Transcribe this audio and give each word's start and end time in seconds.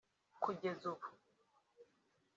Kugeza 0.43 0.83
ubu 0.91 1.07